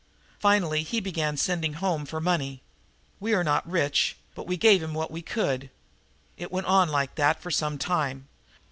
[0.39, 2.63] Finally he began sending home for money.
[3.19, 5.69] We are not rich, but we gave him what we could.
[6.37, 8.27] It went on like that for some time.